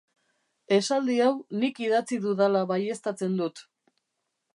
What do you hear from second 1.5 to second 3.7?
nik idatzi dudala baieztatzen dut.